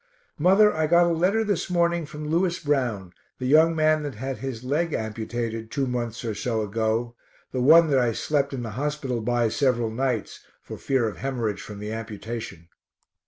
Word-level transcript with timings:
Mother, 0.39 0.73
I 0.73 0.87
got 0.87 1.05
a 1.05 1.09
letter 1.13 1.43
this 1.43 1.69
morning 1.69 2.07
from 2.07 2.27
Lewis 2.27 2.57
Brown, 2.59 3.13
the 3.37 3.45
young 3.45 3.75
man 3.75 4.01
that 4.01 4.15
had 4.15 4.39
his 4.39 4.63
leg 4.63 4.93
amputated 4.93 5.69
two 5.69 5.85
months 5.85 6.25
or 6.25 6.33
so 6.33 6.63
ago 6.63 7.15
(the 7.51 7.61
one 7.61 7.87
that 7.91 7.99
I 7.99 8.13
slept 8.13 8.51
in 8.51 8.63
the 8.63 8.71
hospital 8.71 9.21
by 9.21 9.47
several 9.49 9.91
nights 9.91 10.39
for 10.63 10.79
fear 10.79 11.07
of 11.07 11.17
hemorrhage 11.17 11.61
from 11.61 11.77
the 11.77 11.91
amputation). 11.91 12.69